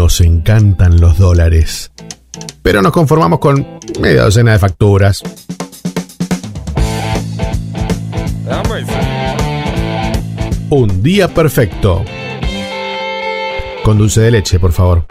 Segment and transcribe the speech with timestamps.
[0.00, 1.92] Nos encantan los dólares.
[2.62, 3.66] Pero nos conformamos con
[4.00, 5.22] media docena de facturas.
[10.70, 12.02] Un día perfecto.
[13.84, 15.04] Con dulce de leche, por favor.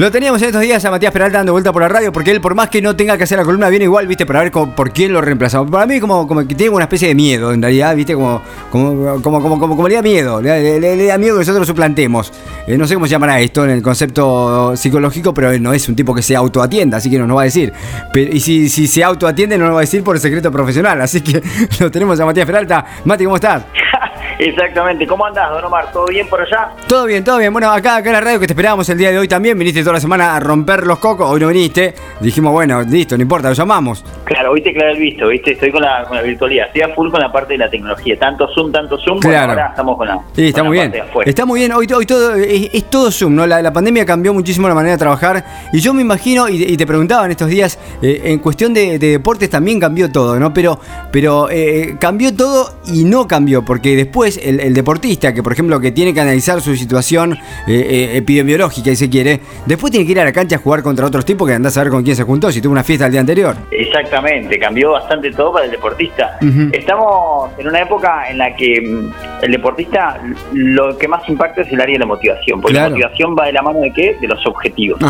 [0.00, 2.40] Lo teníamos en estos días a Matías Peralta dando vuelta por la radio, porque él,
[2.40, 4.24] por más que no tenga que hacer la columna, viene igual, ¿viste?
[4.24, 5.70] Para ver por quién lo reemplazamos.
[5.70, 8.14] Para mí, como, como que tiene una especie de miedo, en realidad, ¿viste?
[8.14, 8.40] Como,
[8.70, 12.32] como, como, como, como, le da miedo, le, da miedo que nosotros suplantemos.
[12.66, 15.94] Eh, no sé cómo se llamará esto en el concepto psicológico, pero no es un
[15.94, 17.70] tipo que se autoatienda, así que no nos va a decir.
[18.14, 20.98] y si, si se autoatiende, no nos va a decir por el secreto profesional.
[21.02, 21.42] Así que
[21.78, 22.86] lo tenemos a Matías Peralta.
[23.04, 23.64] Mati, ¿cómo estás?
[24.38, 25.06] Exactamente.
[25.06, 25.92] ¿Cómo andás, Don Omar?
[25.92, 26.70] ¿Todo bien por allá?
[26.88, 27.52] Todo bien, todo bien.
[27.52, 29.58] Bueno, acá, acá en la radio que te esperábamos el día de hoy también.
[29.58, 31.28] Viniste toda la semana a romper los cocos.
[31.30, 31.94] Hoy no viniste.
[32.20, 34.04] Dijimos, bueno, listo, no importa, lo llamamos.
[34.24, 35.52] Claro, hoy te claro el visto, ¿viste?
[35.52, 36.66] Estoy con la, con la virtualidad.
[36.66, 38.18] Estoy a full con la parte de la tecnología.
[38.18, 39.20] Tanto Zoom, tanto Zoom.
[39.20, 39.52] Claro.
[39.52, 40.20] ahora estamos con la.
[40.34, 40.92] Sí, está muy bien.
[41.24, 41.72] Está muy bien.
[41.72, 43.46] Hoy, hoy todo es, todo Zoom, ¿no?
[43.46, 45.44] La, pandemia cambió muchísimo la manera de trabajar.
[45.72, 49.50] Y yo me imagino, y, te preguntaba en estos días, eh, en cuestión de, deportes
[49.50, 50.52] también cambió todo, ¿no?
[50.52, 50.78] Pero,
[51.10, 55.80] pero eh, cambió todo y no cambió, porque después el, el deportista que por ejemplo
[55.80, 60.12] que tiene que analizar su situación eh, eh, epidemiológica y se quiere, después tiene que
[60.12, 62.16] ir a la cancha a jugar contra otros tipos que andás a ver con quién
[62.16, 63.56] se juntó, si tuvo una fiesta el día anterior.
[63.70, 66.38] Exactamente, cambió bastante todo para el deportista.
[66.72, 70.20] Estamos en una época en la que mm, el deportista
[70.52, 73.52] lo que más impacta es el área de la motivación, porque la motivación va de
[73.52, 74.16] la mano de qué?
[74.20, 75.00] De los objetivos.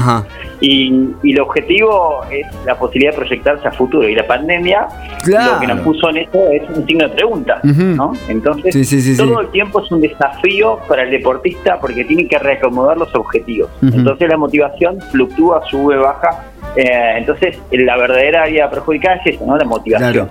[0.61, 4.08] Y, el objetivo es la posibilidad de proyectarse a futuro.
[4.08, 4.89] Y la pandemia
[5.27, 8.12] lo que nos puso en esto es un signo de pregunta, ¿no?
[8.28, 13.14] Entonces, todo el tiempo es un desafío para el deportista porque tiene que reacomodar los
[13.14, 13.70] objetivos.
[13.83, 16.44] Entonces la motivación fluctúa, sube, baja.
[16.77, 19.56] Eh, entonces la verdadera área perjudicada es eso, ¿no?
[19.56, 20.12] La motivación.
[20.12, 20.28] Claro.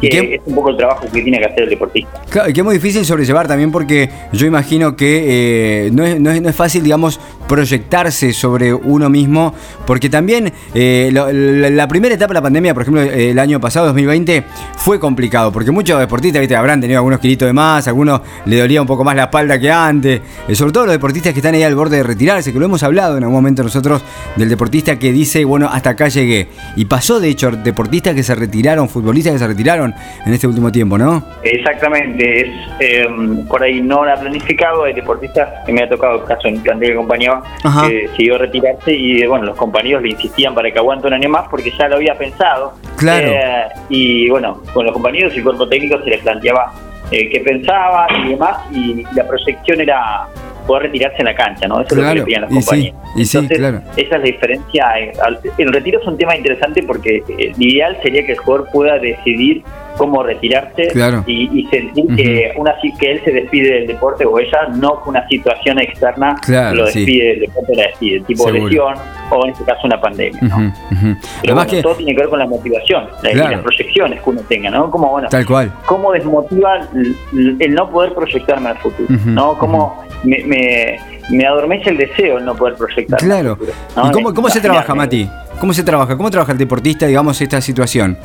[0.00, 2.22] Que es un poco el trabajo que tiene que hacer el deportista.
[2.30, 6.20] Claro, y que es muy difícil sobrellevar también porque yo imagino que eh, no, es,
[6.20, 9.54] no, es, fácil, digamos, proyectarse sobre uno mismo,
[9.86, 14.44] porque también eh, la, primera etapa de la pandemia, por ejemplo, el año pasado, 2020,
[14.76, 16.56] fue complicado, porque muchos deportistas, ¿viste?
[16.56, 19.70] habrán tenido algunos kilitos de más, algunos le dolía un poco más la espalda que
[19.70, 22.66] antes, eh, sobre todo los deportistas que están ahí al borde de retirarse, que lo
[22.66, 24.02] hemos hablado en algún momento nosotros,
[24.36, 26.48] del deportista que dice, bueno, hasta acá llegué.
[26.76, 29.94] Y pasó, de hecho, deportistas que se retiraron, futbolistas que se retiraron
[30.24, 31.22] en este último tiempo, ¿no?
[31.42, 32.48] Exactamente, es
[32.80, 36.56] em, por ahí no la planificado, hay deportistas que me ha tocado el caso en
[36.56, 37.42] el plantel que acompañaba,
[37.86, 41.48] que siguió retirarse y bueno, los compañeros le insistían para que aguante un año más
[41.48, 42.74] porque ya lo había pensado.
[42.96, 43.28] Claro.
[43.28, 46.72] Eh, y bueno, con los compañeros y el cuerpo técnico se les planteaba
[47.10, 50.26] eh, qué pensaba y demás, y la proyección era
[50.68, 51.80] poder retirarse en la cancha, ¿no?
[51.80, 53.00] Eso es lo que le pedían los compañeros.
[53.16, 54.86] Entonces, esa es la diferencia.
[55.56, 59.64] El retiro es un tema interesante porque el ideal sería que el jugador pueda decidir
[59.98, 60.92] cómo retirarse
[61.26, 65.78] y, sentir que una que él se despide del deporte o ella no una situación
[65.80, 66.36] externa
[66.72, 68.94] lo despide del deporte la despide tipo lesión
[69.30, 70.72] o en este caso una pandemia ¿no?
[71.42, 74.90] pero bueno, todo tiene que ver con la motivación las proyecciones que uno tenga no
[74.90, 75.72] como bueno tal cual.
[75.84, 80.98] cómo desmotiva el, no poder proyectarme al futuro no cómo me,
[81.30, 83.58] me, adormece el deseo el no poder proyectar claro.
[84.04, 87.60] ¿y cómo, cómo se trabaja Mati cómo se trabaja cómo trabaja el deportista digamos esta
[87.60, 88.16] situación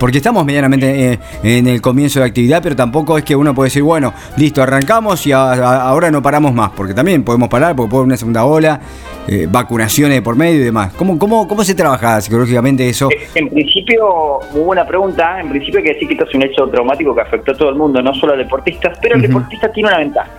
[0.00, 3.66] porque estamos medianamente eh, en el comienzo de actividad, pero tampoco es que uno puede
[3.66, 8.00] decir, bueno, listo, arrancamos y ahora no paramos más, porque también podemos parar, porque puede
[8.00, 8.80] haber una segunda ola,
[9.28, 10.94] eh, vacunaciones por medio y demás.
[10.94, 13.10] ¿Cómo, cómo, ¿Cómo se trabaja psicológicamente eso?
[13.10, 16.42] Eh, en principio, muy buena pregunta, en principio hay que decir que esto es un
[16.44, 19.70] hecho traumático que afectó a todo el mundo, no solo a deportistas, pero el deportista
[19.70, 20.30] tiene una ventaja.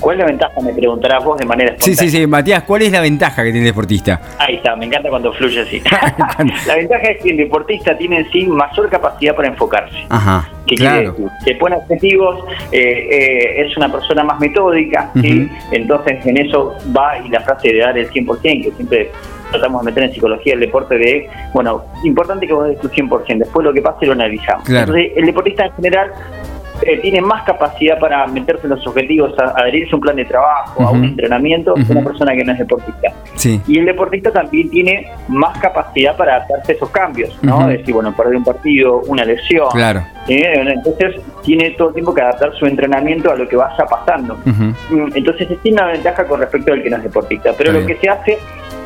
[0.00, 0.52] ¿Cuál es la ventaja?
[0.62, 1.98] Me preguntarás vos de manera espontánea.
[1.98, 2.26] Sí, sí, sí.
[2.26, 4.20] Matías, ¿cuál es la ventaja que tiene el deportista?
[4.38, 5.82] Ahí está, me encanta cuando fluye así.
[6.66, 9.96] la ventaja es que el deportista tiene en sí mayor capacidad para enfocarse.
[10.08, 10.48] Ajá.
[10.66, 11.14] Que claro.
[11.44, 15.48] se pone objetivos, eh, eh, es una persona más metódica, ¿sí?
[15.72, 19.10] entonces en eso va y la frase de dar el 100%, que siempre
[19.50, 23.38] tratamos de meter en psicología el deporte de, bueno, importante que vos des tu 100%,
[23.38, 24.68] después lo que pase lo analizamos.
[24.68, 26.12] Entonces el deportista en general
[26.82, 30.24] eh, tiene más capacidad para meterse en los objetivos, a, adherirse a un plan de
[30.24, 33.12] trabajo, a un entrenamiento, que una persona que no es deportista.
[33.66, 37.66] Y el deportista también tiene más capacidad para adaptarse a esos cambios, ¿no?
[37.68, 39.68] decir, bueno, perder un partido, una lesión.
[39.72, 40.02] Claro.
[40.28, 40.52] ¿eh?
[40.54, 44.36] Entonces tiene todo el tiempo que adaptar su entrenamiento a lo que vaya pasando.
[44.44, 47.52] Mm, entonces tiene una ventaja con respecto al que no es deportista.
[47.56, 48.38] Pero lo que se hace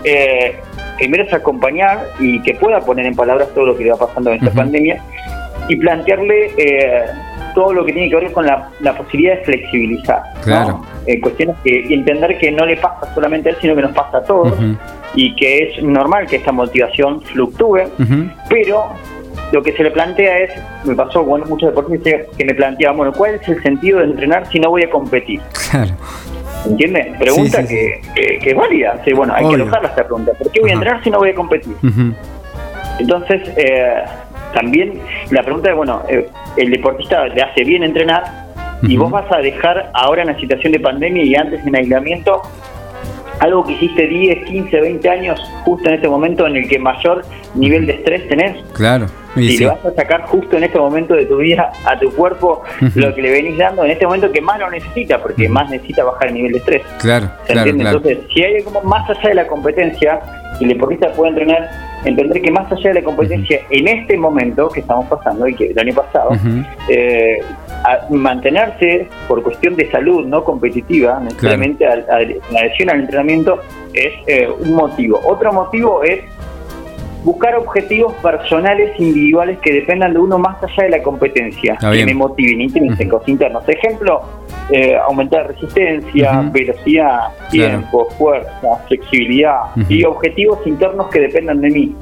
[0.05, 0.57] eh,
[0.99, 4.31] primero es acompañar y que pueda poner en palabras todo lo que le va pasando
[4.31, 5.03] en esta pandemia
[5.69, 7.05] y plantearle eh,
[7.55, 10.23] todo lo que tiene que ver con la, posibilidad de flexibilizar.
[10.43, 10.85] Claro.
[11.07, 14.19] Eh, cuestiones que entender que no le pasa solamente a él, sino que nos pasa
[14.19, 14.55] a todos
[15.15, 17.83] y que es normal que esta motivación fluctúe,
[18.49, 18.93] pero
[19.53, 20.51] lo que se le plantea es,
[20.85, 24.51] me pasó con muchos deportistas que me planteaban, bueno, ¿cuál es el sentido de entrenar
[24.51, 25.41] si no voy a competir?
[25.71, 25.93] Claro.
[26.65, 27.19] ¿Entiendes?
[27.19, 28.01] Pregunta Que,
[28.41, 29.01] que, es válida.
[29.15, 30.33] Bueno, hay que alojarla esta pregunta.
[30.39, 31.75] ¿Por qué voy a entrenar si no voy a competir?
[32.99, 34.05] Entonces, eh,
[34.53, 35.01] también
[35.31, 38.25] la pregunta es, bueno, eh, el deportista le hace bien entrenar
[38.83, 42.43] y vos vas a dejar ahora en la situación de pandemia y antes en aislamiento
[43.43, 47.25] algo que hiciste 10, 15, 20 años justo en este momento en el que mayor
[47.55, 48.57] nivel de estrés tenés.
[48.73, 49.07] Claro.
[49.35, 52.63] Y le vas a sacar justo en este momento de tu vida a tu cuerpo
[52.95, 56.05] lo que le venís dando en este momento que más lo necesita, porque más necesita
[56.05, 56.83] bajar el nivel de estrés.
[57.01, 60.21] Claro, claro, Entonces, si hay algo más allá de la competencia,
[60.61, 61.71] y el deportista puede entrenar,
[62.05, 65.67] entender que más allá de la competencia, en este momento que estamos pasando y que
[65.67, 66.31] el año pasado,
[66.89, 67.39] eh,
[68.11, 73.61] mantenerse por cuestión de salud no competitiva, necesariamente la adhesión al entrenamiento
[73.95, 75.21] es eh, un motivo.
[75.25, 76.21] Otro motivo es
[77.25, 82.15] buscar objetivos personales individuales que dependan de uno más allá de la competencia, que me
[82.15, 83.69] motiven, intrínsecos, internos.
[83.69, 84.23] Ejemplo,
[84.71, 91.97] eh, aumentar resistencia, velocidad, tiempo, fuerza, flexibilidad y objetivos internos que dependan de mí.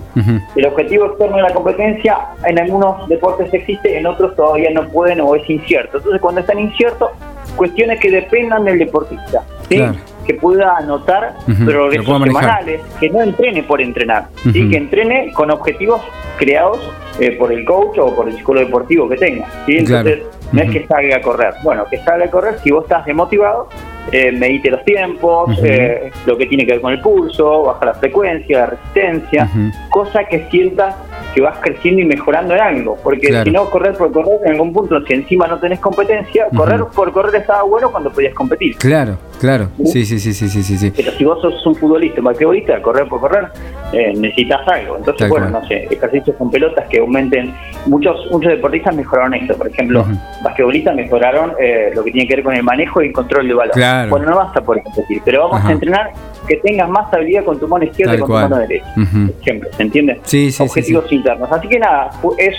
[0.56, 5.20] El objetivo externo de la competencia en algunos deportes existe, en otros todavía no pueden
[5.20, 5.98] o es incierto.
[5.98, 7.10] Entonces, cuando están inciertos,
[7.56, 9.42] cuestiones que dependan del deportista.
[9.68, 9.82] ¿sí?
[10.30, 11.34] Que pueda anotar
[11.64, 14.70] progresos semanales, que no entrene por entrenar, ¿sí?
[14.70, 16.00] que entrene con objetivos
[16.38, 16.78] creados
[17.18, 19.46] eh, por el coach o por el psicólogo deportivo que tenga.
[19.66, 19.78] ¿sí?
[19.78, 20.20] Entonces,
[20.52, 21.54] no es que salga a correr.
[21.64, 23.68] Bueno, que salga a correr, si vos estás desmotivado,
[24.12, 27.94] eh, medite los tiempos, eh, lo que tiene que ver con el pulso, baja la
[27.94, 29.50] frecuencia, la resistencia,
[29.90, 30.94] cosa que sientas
[31.34, 32.96] que vas creciendo y mejorando en algo.
[33.02, 36.84] Porque si no, correr por correr, en algún punto, si encima no tenés competencia, correr
[36.94, 38.76] por correr estaba bueno cuando podías competir.
[38.76, 39.68] Claro, claro.
[39.84, 40.92] Sí, sí, sí, sí, sí, sí.
[40.94, 43.48] Pero si vos sos un futbolista, un basquetbolista, correr por correr,
[43.92, 44.98] eh, necesitas algo.
[44.98, 47.54] Entonces, bueno, no sé, ejercicios con pelotas que aumenten.
[47.86, 49.56] Muchos muchos deportistas mejoraron esto.
[49.56, 50.04] Por ejemplo,
[50.42, 53.56] basquetbolistas mejoraron eh, lo que tiene que ver con el manejo y el control del
[53.56, 54.10] balón.
[54.10, 56.12] Bueno, no basta por competir, pero vamos a entrenar
[56.46, 58.94] que tengas más habilidad con tu mano izquierda y con tu mano derecha.
[59.42, 60.20] Siempre, ¿se entiende?
[60.24, 61.50] Sí, sí, Objetivos internos.
[61.50, 62.54] Así que nada, es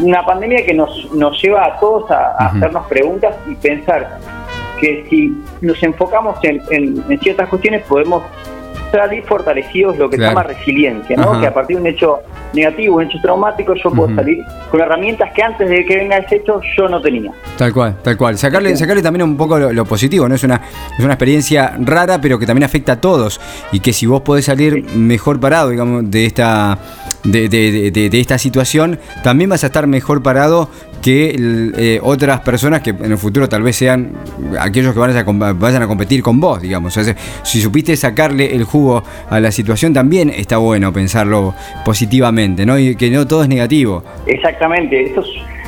[0.00, 4.18] una pandemia que nos, nos lleva a todos a, hacernos preguntas y pensar
[4.80, 8.22] que si nos enfocamos en, en ciertas cuestiones podemos
[8.90, 11.40] salir fortalecidos lo que se llama resiliencia, ¿no?
[11.40, 12.18] Que a partir de un hecho
[12.52, 16.36] negativo, un hecho traumático, yo puedo salir con herramientas que antes de que venga ese
[16.36, 17.32] hecho yo no tenía.
[17.56, 18.38] Tal cual, tal cual.
[18.38, 20.34] Sacarle, sacarle también un poco lo, positivo, ¿no?
[20.34, 20.60] Es una,
[20.96, 23.40] es una experiencia rara, pero que también afecta a todos.
[23.72, 26.78] Y que si vos podés salir mejor parado, digamos, de esta,
[27.24, 30.70] de, de, de, esta situación, también vas a estar mejor parado
[31.06, 34.10] que eh, otras personas que en el futuro tal vez sean
[34.58, 36.98] aquellos que vayan a, vayan a competir con vos, digamos.
[37.44, 41.54] si supiste sacarle el jugo a la situación, también está bueno pensarlo
[41.84, 42.76] positivamente, ¿no?
[42.76, 44.02] Y que no todo es negativo.
[44.26, 45.22] Exactamente, esto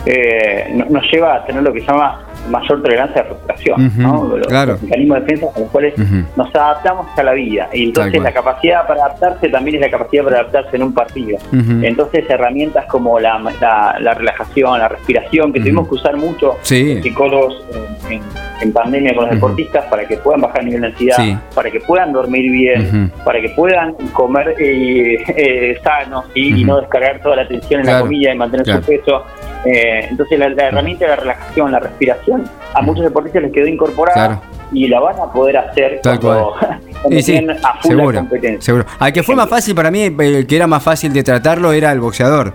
[0.06, 4.36] eh, nos lleva a tener lo que se llama mayor tolerancia a frustración, ¿no?
[4.36, 5.94] Los, mecanismos de defensa con los cuales
[6.36, 7.68] nos adaptamos a la vida.
[7.72, 11.38] Y entonces la capacidad para adaptarse también es la capacidad para adaptarse en un partido.
[11.52, 17.64] Entonces herramientas como la, la, relajación, la respiración, que tuvimos que usar mucho psicólogos
[18.10, 21.80] en, pandemia con los deportistas para que puedan bajar el nivel de ansiedad, para que
[21.80, 27.48] puedan dormir bien, para que puedan comer eh, eh, sanos y no descargar toda la
[27.48, 29.24] tensión en la comida y mantener su peso.
[29.64, 32.44] Eh, entonces la, herramienta de la relajación, la respiración,
[32.74, 34.40] a muchos deportistas les quedó incorporada
[34.72, 38.60] y la van a poder hacer Tal cuando, a full seguro, competencia.
[38.60, 38.84] Seguro.
[38.98, 41.92] Al que fue más fácil para mí, el que era más fácil de tratarlo era
[41.92, 42.54] el boxeador.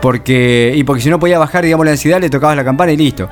[0.00, 2.96] Porque, y porque si no podía bajar, digamos, la ansiedad, le tocabas la campana y
[2.96, 3.28] listo.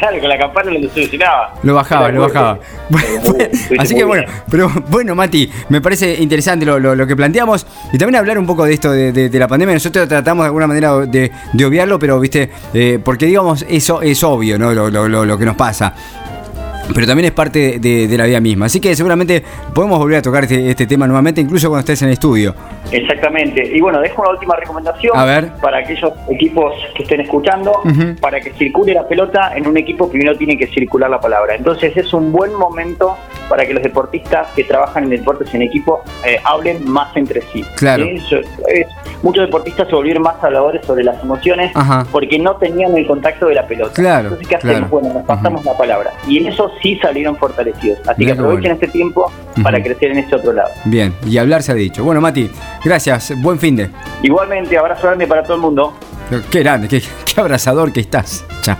[0.00, 1.54] Claro, con la campana lo solucionaba.
[1.62, 2.58] Lo bajaba, lo bajaba.
[3.78, 8.38] así que bueno, pero bueno, Mati, me parece interesante lo, que planteamos y también hablar
[8.38, 9.74] un poco de esto de, la pandemia.
[9.74, 11.30] Nosotros tratamos de alguna manera de,
[11.64, 14.72] obviarlo, pero viste, eh, porque digamos, eso es obvio, ¿no?
[14.72, 15.94] lo que nos pasa
[16.94, 18.66] pero también es parte de, la vida misma.
[18.66, 19.42] Así que seguramente
[19.74, 22.54] podemos volver a tocar este, este, tema nuevamente, incluso cuando estés en el estudio.
[22.92, 23.64] Exactamente.
[23.74, 25.12] Y bueno, dejo una última recomendación
[25.60, 27.82] para aquellos equipos que estén escuchando.
[28.20, 31.54] Para que circule la pelota en un equipo, primero tiene que circular la palabra.
[31.54, 33.16] Entonces es un buen momento
[33.48, 37.64] para que los deportistas que trabajan en deportes en equipo eh, hablen más entre sí.
[37.76, 38.04] Claro.
[39.22, 41.72] muchos deportistas se volvieron más habladores sobre las emociones
[42.12, 43.92] porque no tenían el contacto de la pelota.
[43.94, 44.28] Claro.
[44.28, 44.90] Entonces, ¿qué hacemos?
[44.90, 46.12] Bueno, nos pasamos la palabra.
[46.26, 47.98] Y en eso sí salieron fortalecidos.
[48.06, 49.30] Así que aprovechen este tiempo
[49.62, 50.70] para crecer en este otro lado.
[50.84, 52.04] Bien, y hablar se ha dicho.
[52.04, 52.50] Bueno, Mati,
[52.84, 53.32] gracias.
[53.40, 53.90] Buen fin de.
[54.22, 55.94] Igualmente, abrazo grande para todo el mundo.
[56.50, 58.44] Qué grande, qué, qué abrazador que estás.
[58.62, 58.76] Chao.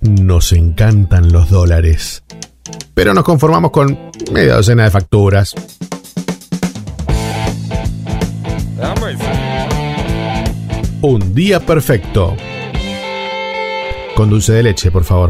[0.00, 2.24] Nos encantan los dólares.
[2.94, 5.54] Pero nos conformamos con media docena de facturas.
[11.02, 12.36] Un día perfecto
[14.14, 15.28] con dulce de leche, por favor.